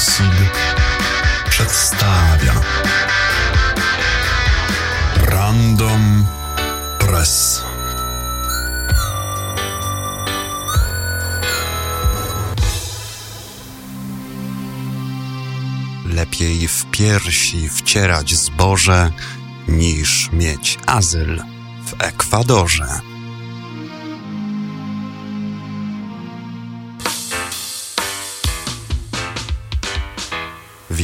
[0.00, 0.58] Seed
[1.50, 2.54] przedstawia
[5.16, 6.26] Random
[6.98, 7.64] Press.
[16.04, 19.10] Lepiej w piersi wcierać zboże,
[19.68, 21.42] niż mieć azyl
[21.84, 23.09] w Ekwadorze.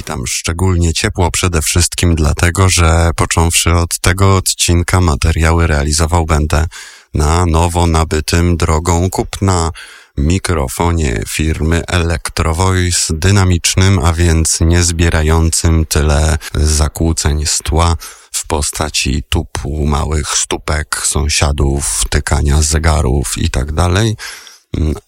[0.06, 6.66] Witam szczególnie ciepło przede wszystkim dlatego, że począwszy od tego odcinka materiały realizował będę
[7.14, 9.70] na nowo nabytym drogą kupna
[10.16, 17.96] mikrofonie firmy Electrovoice dynamicznym, a więc nie zbierającym tyle zakłóceń z tła
[18.32, 23.50] w postaci tupu małych stópek sąsiadów, tykania zegarów i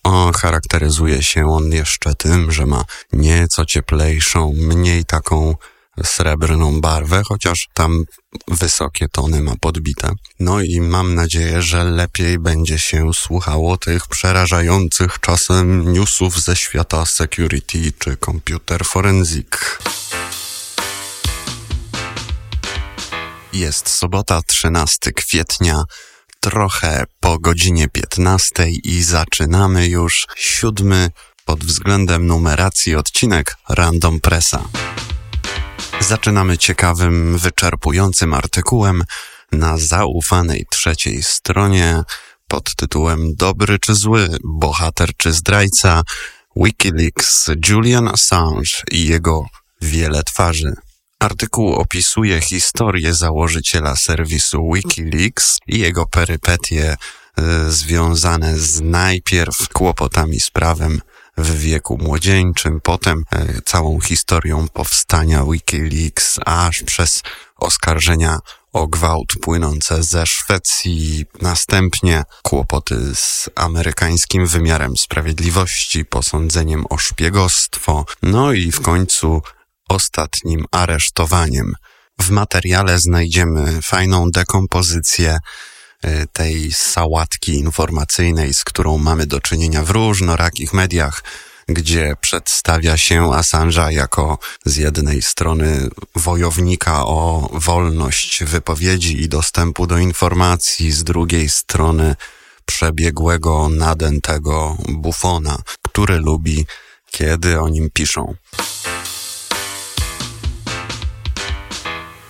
[0.02, 5.54] O, charakteryzuje się on jeszcze tym, że ma nieco cieplejszą, mniej taką
[6.04, 8.04] srebrną barwę, chociaż tam
[8.48, 10.12] wysokie tony ma podbite.
[10.40, 17.06] No i mam nadzieję, że lepiej będzie się słuchało tych przerażających czasem newsów ze świata
[17.06, 19.48] security czy computer forensic.
[23.52, 25.84] Jest sobota 13 kwietnia,
[26.40, 31.10] trochę po godzinie 15 i zaczynamy już siódmy
[31.44, 34.64] pod względem numeracji odcinek Random Pressa.
[36.00, 39.04] Zaczynamy ciekawym, wyczerpującym artykułem
[39.52, 42.02] na zaufanej trzeciej stronie
[42.48, 46.02] pod tytułem Dobry czy zły, bohater czy zdrajca,
[46.56, 49.46] Wikileaks, Julian Assange i jego
[49.80, 50.72] wiele twarzy.
[51.18, 56.96] Artykuł opisuje historię założyciela serwisu Wikileaks i jego perypetie
[57.38, 61.00] y, związane z najpierw kłopotami z prawem
[61.38, 63.24] w wieku młodzieńczym, potem
[63.58, 67.22] y, całą historią powstania Wikileaks, aż przez
[67.56, 68.38] oskarżenia
[68.72, 78.52] o gwałt płynące ze Szwecji, następnie kłopoty z amerykańskim wymiarem sprawiedliwości, posądzeniem o szpiegostwo, no
[78.52, 79.42] i w końcu
[79.88, 81.74] ostatnim aresztowaniem.
[82.20, 85.38] W materiale znajdziemy fajną dekompozycję
[86.04, 91.22] y, tej sałatki informacyjnej, z którą mamy do czynienia w różnorakich mediach,
[91.68, 99.98] gdzie przedstawia się Assange'a jako z jednej strony wojownika o wolność wypowiedzi i dostępu do
[99.98, 102.16] informacji, z drugiej strony
[102.64, 106.66] przebiegłego, nadętego bufona, który lubi,
[107.10, 108.34] kiedy o nim piszą.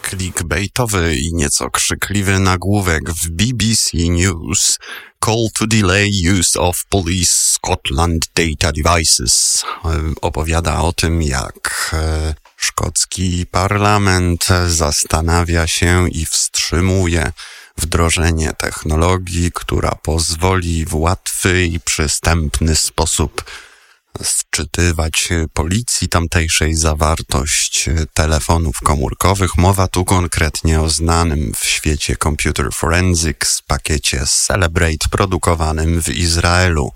[0.09, 4.79] Clickbaitowy i nieco krzykliwy nagłówek w BBC News.
[5.25, 6.11] Call to delay
[6.41, 9.65] use of police Scotland data devices.
[10.21, 17.33] Opowiada o tym, jak e, szkocki parlament zastanawia się i wstrzymuje
[17.79, 23.45] wdrożenie technologii, która pozwoli w łatwy i przystępny sposób
[24.23, 29.56] sczytywać policji tamtejszej zawartość telefonów komórkowych.
[29.56, 36.93] Mowa tu konkretnie o znanym w świecie Computer Forensics pakiecie Celebrate produkowanym w Izraelu.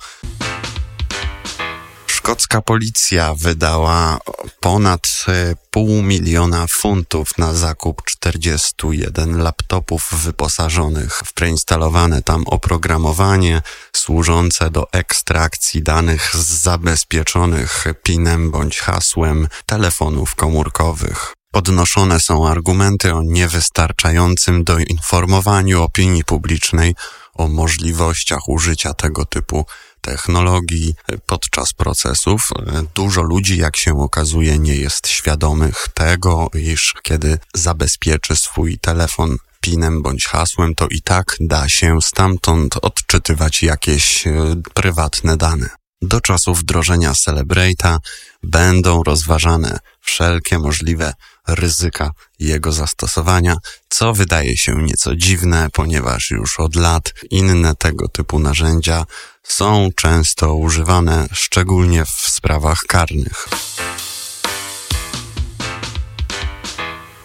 [2.33, 4.19] Szkocka policja wydała
[4.61, 13.63] ponad e, pół miliona funtów na zakup 41 laptopów wyposażonych w preinstalowane tam oprogramowanie
[13.97, 21.33] służące do ekstrakcji danych z zabezpieczonych PIN-em bądź hasłem telefonów komórkowych.
[21.51, 26.95] Podnoszone są argumenty o niewystarczającym doinformowaniu opinii publicznej
[27.35, 29.67] o możliwościach użycia tego typu
[30.03, 30.95] technologii
[31.27, 32.49] podczas procesów.
[32.95, 40.03] Dużo ludzi, jak się okazuje, nie jest świadomych tego, iż kiedy zabezpieczy swój telefon pinem
[40.03, 44.33] bądź hasłem, to i tak da się stamtąd odczytywać jakieś e,
[44.75, 45.69] prywatne dane.
[46.03, 47.99] Do czasu wdrożenia Celebrate'a
[48.43, 51.15] będą rozważane wszelkie możliwe
[51.49, 52.11] ryzyka
[52.45, 53.57] jego zastosowania,
[53.89, 59.05] co wydaje się nieco dziwne, ponieważ już od lat inne tego typu narzędzia
[59.43, 63.49] są często używane, szczególnie w sprawach karnych.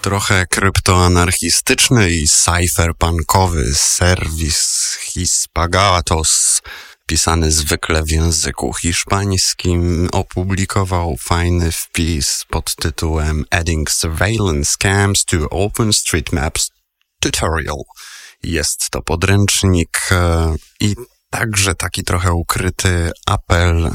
[0.01, 6.46] Trochę kryptoanarchistyczny i cypherpunkowy serwis Hispagatos
[7.07, 16.71] pisany zwykle w języku hiszpańskim, opublikował fajny wpis pod tytułem Adding Surveillance Scams to OpenStreetMaps
[17.19, 17.81] Tutorial.
[18.43, 20.95] Jest to podręcznik e, i
[21.29, 23.91] także taki trochę ukryty apel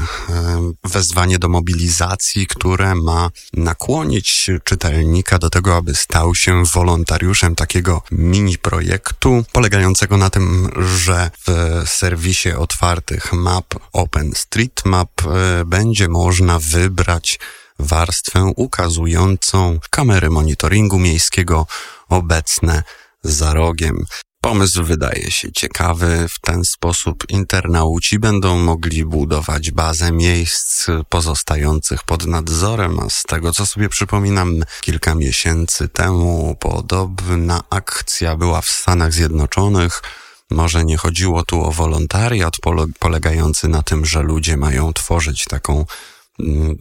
[0.83, 8.57] wezwanie do mobilizacji, które ma nakłonić czytelnika do tego, aby stał się wolontariuszem takiego mini
[8.57, 17.39] projektu, polegającego na tym, że w serwisie otwartych map OpenStreetMap e, będzie można wybrać
[17.79, 21.67] warstwę ukazującą kamery monitoringu miejskiego
[22.09, 22.83] obecne
[23.23, 24.05] za rogiem.
[24.43, 26.27] Pomysł wydaje się ciekawy.
[26.29, 33.51] W ten sposób internauci będą mogli budować bazę miejsc pozostających pod nadzorem, a z tego
[33.51, 40.01] co sobie przypominam, kilka miesięcy temu podobna akcja była w Stanach Zjednoczonych.
[40.49, 42.53] Może nie chodziło tu o wolontariat
[42.99, 45.85] polegający na tym, że ludzie mają tworzyć taką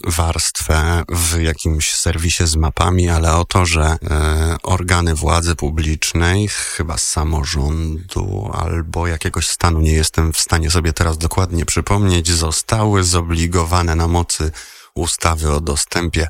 [0.05, 6.99] warstwę w jakimś serwisie z mapami, ale o to, że e, organy władzy publicznej, chyba
[6.99, 14.09] samorządu albo jakiegoś stanu, nie jestem w stanie sobie teraz dokładnie przypomnieć, zostały zobligowane na
[14.09, 14.51] mocy
[14.95, 16.29] ustawy o dostępie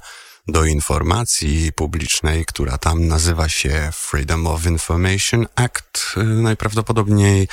[0.48, 7.48] do informacji publicznej, która tam nazywa się Freedom of Information Act, e, najprawdopodobniej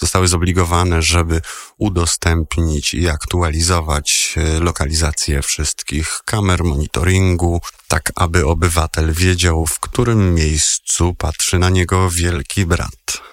[0.00, 1.40] zostały zobligowane, żeby
[1.78, 11.14] udostępnić i aktualizować e, lokalizację wszystkich kamer monitoringu, tak aby obywatel wiedział, w którym miejscu
[11.14, 13.30] patrzy na niego wielki brat.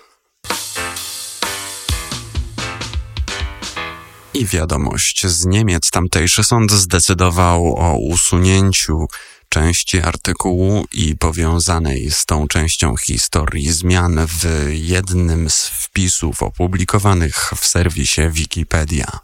[4.34, 5.92] I wiadomość z Niemiec.
[5.92, 9.08] Tamtejszy sąd zdecydował o usunięciu
[9.50, 17.68] części artykułu i powiązanej z tą częścią historii zmian w jednym z wpisów opublikowanych w
[17.68, 19.20] serwisie Wikipedia.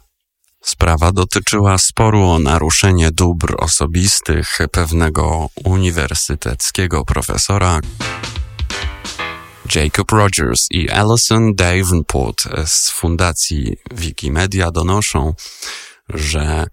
[0.64, 7.80] Sprawa dotyczyła sporu o naruszenie dóbr osobistych pewnego uniwersyteckiego profesora.
[9.74, 15.34] Jacob Rogers i Alison Davenport z fundacji Wikimedia donoszą,
[16.08, 16.66] że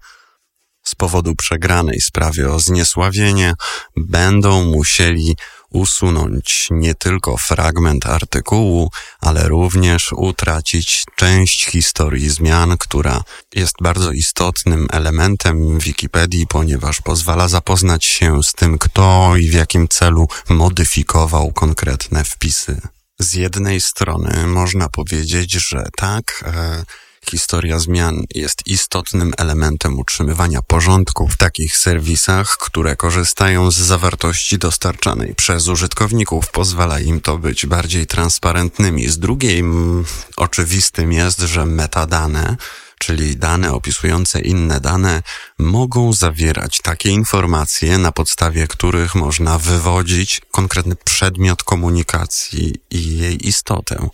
[0.82, 3.54] z powodu przegranej sprawy o zniesławienie
[3.96, 5.36] będą musieli
[5.72, 8.90] usunąć nie tylko fragment artykułu,
[9.20, 13.22] ale również utracić część historii zmian, która
[13.54, 19.88] jest bardzo istotnym elementem Wikipedii, ponieważ pozwala zapoznać się z tym, kto i w jakim
[19.88, 22.80] celu modyfikował konkretne wpisy.
[23.20, 26.84] Z jednej strony można powiedzieć, że tak, e,
[27.30, 35.34] Historia zmian jest istotnym elementem utrzymywania porządku w takich serwisach, które korzystają z zawartości dostarczanej
[35.34, 36.50] przez użytkowników.
[36.50, 39.08] Pozwala im to być bardziej transparentnymi.
[39.08, 40.04] Z drugiej, m,
[40.36, 42.56] oczywistym jest, że metadane,
[42.98, 45.22] czyli dane opisujące inne dane,
[45.58, 54.08] mogą zawierać takie informacje, na podstawie których można wywodzić konkretny przedmiot komunikacji i jej istotę.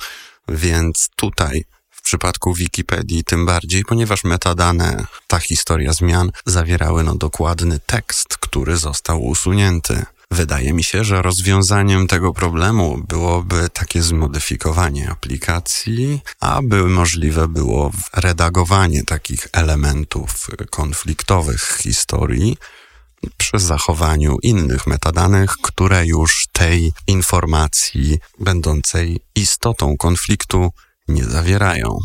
[0.49, 1.65] Więc tutaj
[2.09, 9.25] przypadku Wikipedii tym bardziej, ponieważ metadane, ta historia zmian, zawierały no dokładny tekst, który został
[9.25, 10.05] usunięty.
[10.31, 19.05] Wydaje mi się, że rozwiązaniem tego problemu byłoby takie zmodyfikowanie aplikacji, aby możliwe było redagowanie
[19.05, 22.57] takich elementów konfliktowych historii
[23.37, 30.73] przy zachowaniu innych metadanych, które już tej informacji będącej istotą konfliktu
[31.09, 31.99] nie zawierają.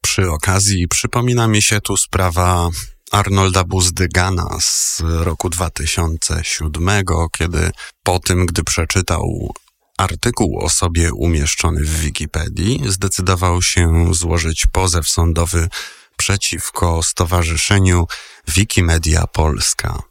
[0.00, 2.68] Przy okazji przypomina mi się tu sprawa
[3.10, 7.04] Arnolda Buzdygana z roku 2007,
[7.38, 7.70] kiedy
[8.02, 9.54] po tym, gdy przeczytał
[9.98, 15.68] artykuł o sobie umieszczony w Wikipedii, zdecydował się złożyć pozew sądowy
[16.16, 18.06] przeciwko Stowarzyszeniu
[18.48, 20.02] Wikimedia Polska.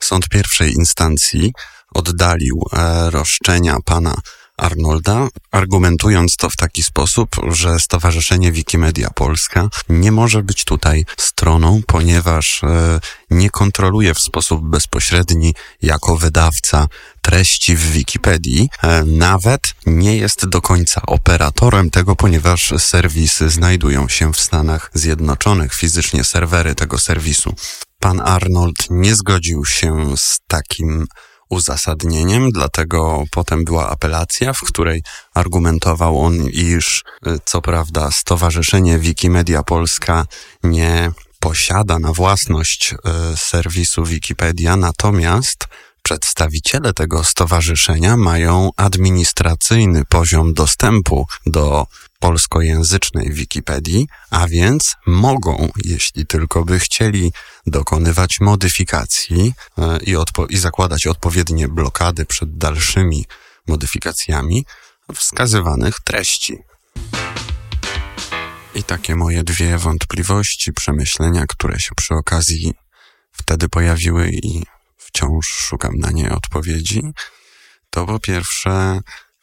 [0.00, 1.52] Sąd pierwszej instancji
[1.94, 4.14] oddalił e, roszczenia pana
[4.60, 11.80] Arnolda, argumentując to w taki sposób, że Stowarzyszenie Wikimedia Polska nie może być tutaj stroną,
[11.86, 13.00] ponieważ e,
[13.30, 16.86] nie kontroluje w sposób bezpośredni jako wydawca
[17.22, 24.32] treści w Wikipedii, e, nawet nie jest do końca operatorem tego, ponieważ serwisy znajdują się
[24.32, 27.54] w Stanach Zjednoczonych, fizycznie serwery tego serwisu.
[28.00, 31.06] Pan Arnold nie zgodził się z takim
[31.50, 35.02] uzasadnieniem, dlatego potem była apelacja, w której
[35.34, 40.26] argumentował on, iż y, co prawda Stowarzyszenie Wikimedia Polska
[40.62, 42.96] nie posiada na własność y,
[43.36, 45.66] serwisu Wikipedia, natomiast
[46.10, 51.86] przedstawiciele tego stowarzyszenia mają administracyjny poziom dostępu do
[52.18, 57.32] polskojęzycznej Wikipedii, a więc mogą, jeśli tylko by chcieli,
[57.66, 60.16] dokonywać modyfikacji e, i,
[60.48, 63.24] i zakładać odpowiednie blokady przed dalszymi
[63.68, 64.66] modyfikacjami
[65.14, 66.58] wskazywanych treści.
[68.74, 72.72] I takie moje dwie wątpliwości, przemyślenia, które się przy okazji
[73.32, 74.62] wtedy pojawiły i
[75.10, 77.02] wciąż szukam na nie odpowiedzi,
[77.90, 79.00] to po pierwsze,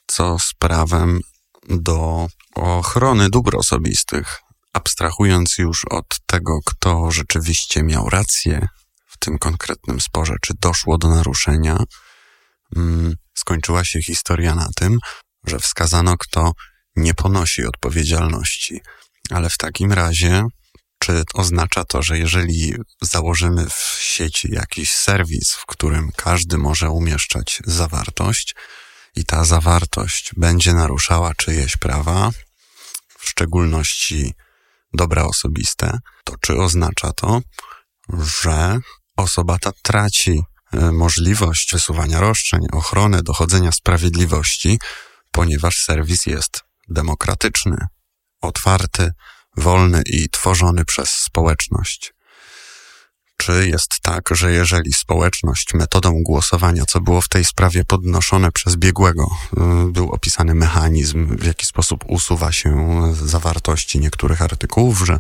[0.08, 1.22] co z prawem
[1.70, 4.40] do ochrony dóbr osobistych,
[4.74, 8.68] abstrahując już od tego, kto rzeczywiście miał rację
[9.08, 11.84] w tym konkretnym sporze, czy doszło do naruszenia,
[12.76, 15.00] mm, skończyła się historia na tym,
[15.48, 16.52] że wskazano, kto
[16.96, 18.82] nie ponosi odpowiedzialności.
[19.30, 20.46] Ale w takim razie,
[21.00, 27.62] czy oznacza to, że jeżeli założymy w sieci jakiś serwis, w którym każdy może umieszczać
[27.66, 28.56] zawartość
[29.16, 32.32] i ta zawartość będzie naruszała czyjeś prawa,
[33.20, 34.34] w szczególności
[34.94, 37.42] dobra osobiste, to czy oznacza to,
[38.44, 38.80] że
[39.18, 40.42] osoba ta traci
[40.74, 44.80] e, możliwość wysuwania roszczeń, ochrony, dochodzenia sprawiedliwości,
[45.32, 47.78] ponieważ serwis jest demokratyczny,
[48.42, 49.12] otwarty,
[49.58, 52.14] wolny i tworzony przez społeczność.
[53.38, 58.76] Czy jest tak, że jeżeli społeczność metodą głosowania, co było w tej sprawie podnoszone przez
[58.76, 59.28] biegłego,
[59.88, 65.20] y, był opisany mechanizm, w jaki sposób usuwa się zawartości niektórych artykułów, że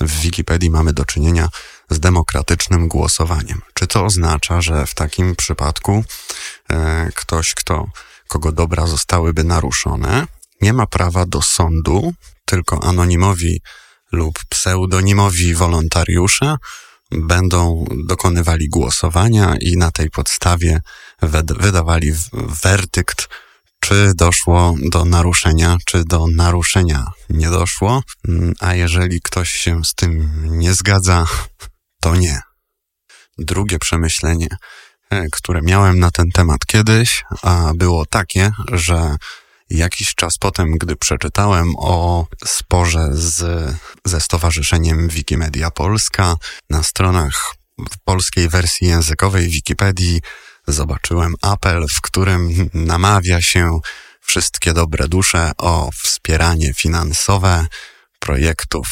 [0.00, 1.48] w Wikipedii mamy do czynienia
[1.90, 3.62] z demokratycznym głosowaniem.
[3.74, 6.04] Czy to oznacza, że w takim przypadku
[6.70, 7.86] e, ktoś, kto,
[8.28, 10.26] kogo dobra zostałyby naruszone,
[10.60, 12.12] nie ma prawa do sądu,
[12.50, 13.60] tylko anonimowi
[14.12, 16.56] lub pseudonimowi wolontariusze
[17.10, 20.80] będą dokonywali głosowania i na tej podstawie
[21.60, 22.12] wydawali
[22.62, 23.28] werdykt,
[23.80, 28.02] czy doszło do naruszenia, czy do naruszenia nie doszło,
[28.60, 31.26] a jeżeli ktoś się z tym nie zgadza,
[32.00, 32.40] to nie.
[33.38, 34.48] Drugie przemyślenie,
[35.10, 39.16] e, które miałem na ten temat kiedyś, a było takie, że
[39.70, 43.44] Jakiś czas potem, gdy przeczytałem o sporze z,
[44.04, 46.36] ze Stowarzyszeniem Wikimedia Polska,
[46.70, 50.20] na stronach w polskiej wersji językowej Wikipedii
[50.68, 53.80] zobaczyłem apel, w którym namawia się
[54.20, 57.66] wszystkie dobre dusze o wspieranie finansowe
[58.18, 58.86] projektów.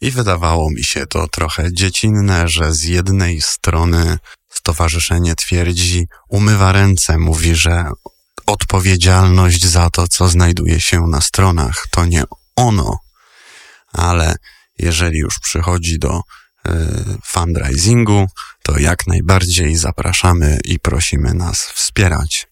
[0.00, 4.18] I wydawało mi się to trochę dziecinne, że z jednej strony
[4.48, 7.84] stowarzyszenie twierdzi, umywa ręce, mówi, że
[8.46, 11.86] odpowiedzialność za to, co znajduje się na stronach.
[11.90, 12.24] To nie
[12.56, 12.98] ono,
[13.92, 14.36] ale
[14.78, 16.72] jeżeli już przychodzi do y,
[17.24, 18.26] fundraisingu,
[18.62, 22.46] to jak najbardziej zapraszamy i prosimy nas wspierać.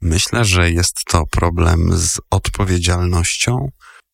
[0.00, 3.68] Myślę, że jest to problem z odpowiedzialnością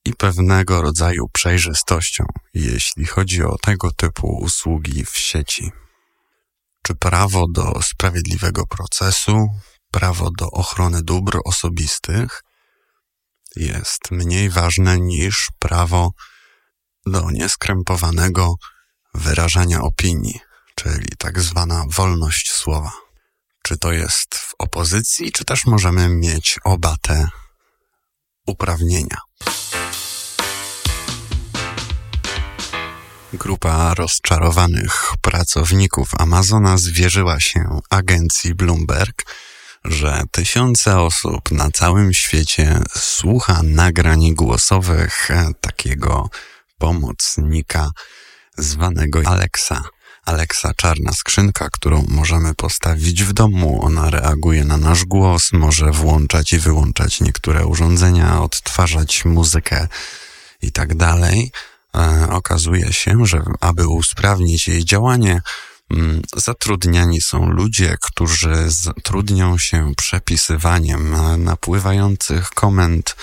[0.05, 5.71] i pewnego rodzaju przejrzystością, jeśli chodzi o tego typu usługi w sieci.
[6.83, 9.49] Czy prawo do sprawiedliwego procesu
[9.93, 12.43] prawo do ochrony dóbr osobistych
[13.57, 16.11] jest mniej ważne niż prawo
[17.07, 18.55] do nieskrępowanego
[19.15, 20.41] wyrażania opinii,
[20.75, 22.93] czyli tak zwana wolność słowa.
[23.63, 27.29] Czy to jest w opozycji, czy też możemy mieć oba te
[28.47, 29.19] uprawnienia?
[33.33, 39.25] Grupa rozczarowanych pracowników Amazona zwierzyła się agencji Bloomberg,
[39.85, 45.29] że tysiące osób na całym świecie słucha nagrań głosowych
[45.61, 46.31] takiego
[46.79, 47.91] pomocnika
[48.59, 49.83] zwanego Alexa.
[50.27, 53.81] Alexa czarna skrzynka, którą możemy postawić w domu.
[53.83, 59.89] Ona reaguje na nasz głos, może włączać i wyłączać niektóre urządzenia, odtwarzać muzykę
[60.63, 61.53] i tak dalej.
[61.97, 65.41] E, okazuje się, że aby usprawnić jej działanie,
[66.37, 73.17] zatrudniani są ludzie, którzy zatrudnią się przepisywaniem napływających komend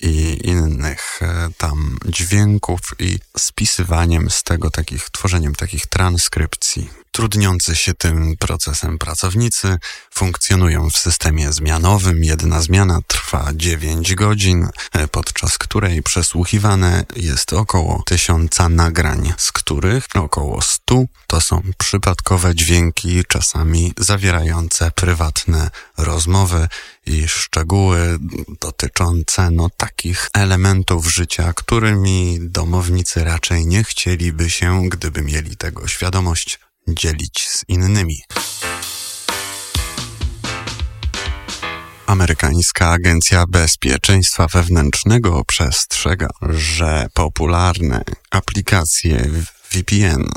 [0.00, 6.99] i innych e, tam dźwięków i spisywaniem z tego takich, tworzeniem takich transkrypcji.
[7.20, 9.78] Trudniący się tym procesem pracownicy
[10.14, 12.24] funkcjonują w systemie zmianowym.
[12.24, 20.06] Jedna zmiana trwa 9 godzin, e, podczas której przesłuchiwane jest około tysiąca nagrań, z których
[20.14, 26.68] około 100 to są przypadkowe dźwięki, czasami zawierające prywatne rozmowy
[27.06, 28.18] i szczegóły
[28.60, 36.58] dotyczące no, takich elementów życia, którymi domownicy raczej nie chcieliby się, gdyby mieli tego świadomość,
[36.94, 38.22] dzielić z innymi.
[42.06, 49.30] Amerykańska Agencja Bezpieczeństwa Wewnętrznego przestrzega, że popularne aplikacje
[49.70, 50.28] VPN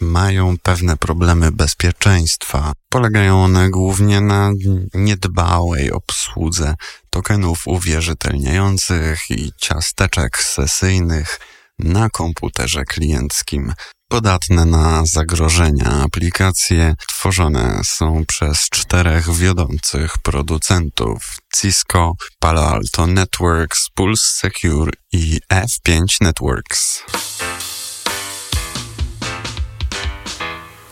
[0.00, 2.72] mają pewne problemy bezpieczeństwa.
[2.88, 4.50] Polegają one głównie na
[4.94, 6.74] niedbałej obsłudze
[7.10, 11.40] tokenów uwierzytelniających i ciasteczek sesyjnych
[11.78, 13.72] na komputerze klienckim.
[14.10, 16.02] Podatne na zagrożenia.
[16.04, 26.04] Aplikacje tworzone są przez czterech wiodących producentów Cisco, Palo Alto Networks, Pulse Secure i F5
[26.20, 27.02] Networks.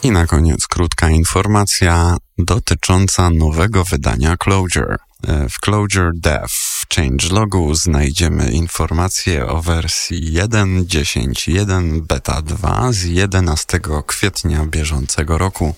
[0.03, 4.97] I na koniec krótka informacja dotycząca nowego wydania Clojure.
[5.29, 14.67] E, w Clojure Dev changelogu znajdziemy informacje o wersji 1.10.1 beta 2 z 11 kwietnia
[14.67, 15.75] bieżącego roku.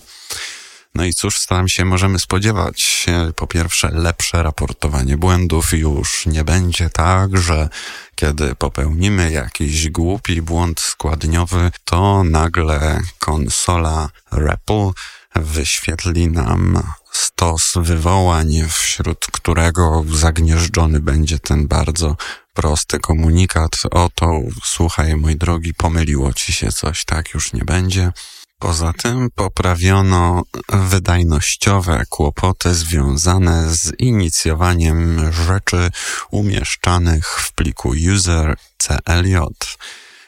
[0.95, 3.05] No i cóż tam się możemy spodziewać?
[3.35, 5.73] Po pierwsze, lepsze raportowanie błędów.
[5.73, 7.69] Już nie będzie tak, że
[8.15, 14.89] kiedy popełnimy jakiś głupi błąd składniowy, to nagle konsola REPL
[15.35, 22.15] wyświetli nam stos wywołań, wśród którego zagnieżdżony będzie ten bardzo
[22.53, 23.71] prosty komunikat.
[23.91, 24.31] Oto,
[24.63, 28.11] słuchaj, mój drogi, pomyliło ci się coś, tak już nie będzie.
[28.59, 35.91] Poza tym poprawiono wydajnościowe kłopoty związane z inicjowaniem rzeczy
[36.31, 39.35] umieszczanych w pliku user CLJ.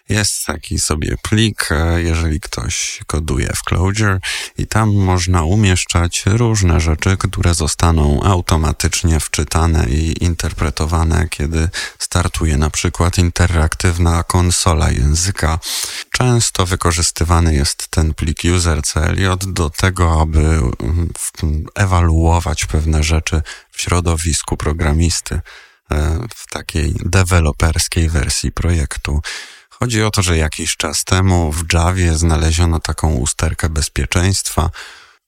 [0.09, 4.19] Jest taki sobie plik, e, jeżeli ktoś koduje w Clojure
[4.57, 11.69] i tam można umieszczać różne rzeczy, które zostaną automatycznie wczytane i interpretowane, kiedy
[11.99, 15.59] startuje na przykład interaktywna konsola języka.
[16.11, 21.13] Często wykorzystywany jest ten plik user.clj do tego, aby mm,
[21.75, 23.41] ewaluować pewne rzeczy
[23.71, 25.41] w środowisku programisty
[25.91, 29.21] e, w takiej deweloperskiej wersji projektu.
[29.83, 34.69] Chodzi o to, że jakiś czas temu w Javie znaleziono taką usterkę bezpieczeństwa.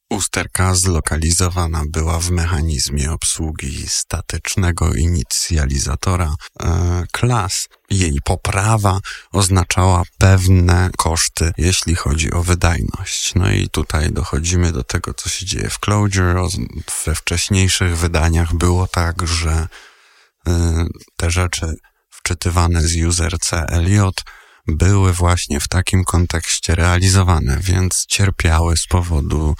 [0.09, 7.67] Usterka zlokalizowana była w mechanizmie obsługi statycznego inicjalizatora e, klas.
[7.89, 8.99] Jej poprawa
[9.31, 13.35] oznaczała pewne koszty, jeśli chodzi o wydajność.
[13.35, 16.47] No i tutaj dochodzimy do tego, co się dzieje w Clojure.
[17.05, 19.67] We wcześniejszych wydaniach było tak, że
[20.47, 20.85] e,
[21.17, 21.75] te rzeczy
[22.09, 23.99] wczytywane z user CLJ
[24.67, 29.55] były właśnie w takim kontekście realizowane, więc cierpiały z powodu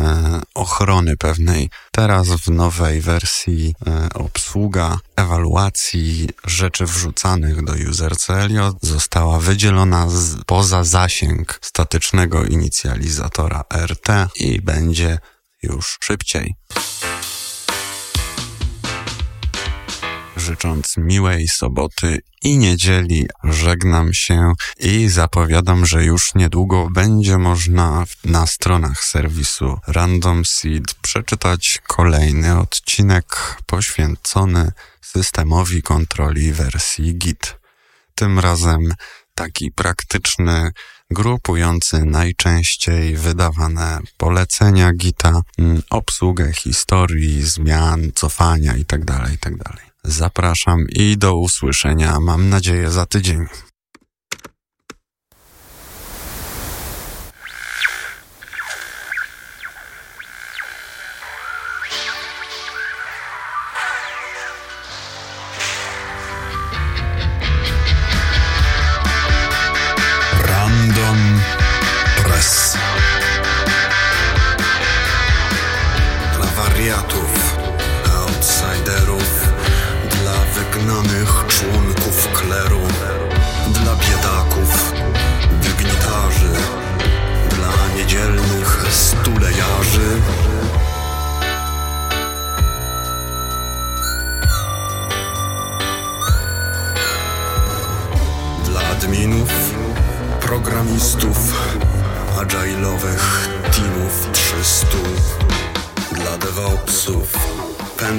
[0.00, 1.70] e, ochrony pewnej.
[1.90, 10.84] Teraz w nowej wersji e, obsługa ewaluacji rzeczy wrzucanych do UserCLJ została wydzielona z, poza
[10.84, 15.18] zasięg statycznego inicjalizatora RT i będzie
[15.62, 16.54] już szybciej.
[20.46, 28.46] życząc miłej soboty i niedzieli żegnam się i zapowiadam, że już niedługo będzie można na
[28.46, 37.56] stronach serwisu Random Seed przeczytać kolejny odcinek poświęcony systemowi kontroli wersji Git.
[38.14, 38.94] Tym razem
[39.34, 40.70] taki praktyczny,
[41.10, 49.85] grupujący najczęściej wydawane polecenia Gita, mm, obsługę historii, zmian, cofania itd., tak itd.
[50.08, 53.46] Zapraszam i do usłyszenia, mam nadzieję, za tydzień.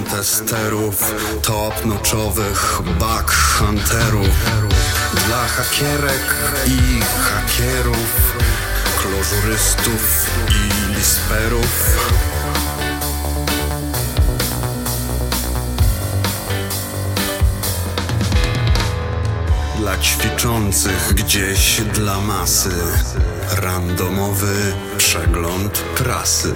[0.04, 4.30] Pentesterów, top-notchowych bug hunterów,
[5.28, 6.36] dla hakierek
[6.68, 8.38] i hakierów,
[9.02, 11.98] klożurystów i lisperów.
[19.78, 22.76] Dla ćwiczących gdzieś dla masy,
[23.62, 26.54] randomowy przegląd prasy.